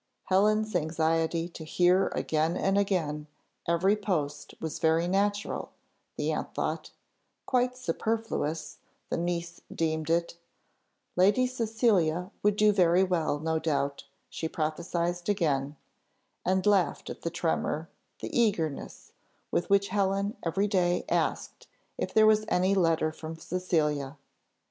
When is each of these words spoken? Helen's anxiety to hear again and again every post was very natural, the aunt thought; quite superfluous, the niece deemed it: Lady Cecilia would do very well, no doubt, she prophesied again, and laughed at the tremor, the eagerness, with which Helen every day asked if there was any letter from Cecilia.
Helen's 0.29 0.75
anxiety 0.75 1.47
to 1.49 1.63
hear 1.63 2.07
again 2.15 2.57
and 2.57 2.75
again 2.75 3.27
every 3.67 3.95
post 3.95 4.55
was 4.59 4.79
very 4.79 5.07
natural, 5.07 5.73
the 6.17 6.31
aunt 6.31 6.55
thought; 6.55 6.89
quite 7.45 7.77
superfluous, 7.77 8.79
the 9.11 9.17
niece 9.17 9.61
deemed 9.71 10.09
it: 10.09 10.37
Lady 11.15 11.45
Cecilia 11.45 12.31
would 12.41 12.55
do 12.55 12.71
very 12.73 13.03
well, 13.03 13.37
no 13.37 13.59
doubt, 13.59 14.05
she 14.27 14.49
prophesied 14.49 15.29
again, 15.29 15.75
and 16.43 16.65
laughed 16.65 17.11
at 17.11 17.21
the 17.21 17.29
tremor, 17.29 17.87
the 18.21 18.35
eagerness, 18.35 19.11
with 19.51 19.69
which 19.69 19.89
Helen 19.89 20.35
every 20.41 20.65
day 20.67 21.05
asked 21.09 21.67
if 21.99 22.11
there 22.11 22.25
was 22.25 22.45
any 22.47 22.73
letter 22.73 23.11
from 23.11 23.35
Cecilia. 23.35 24.17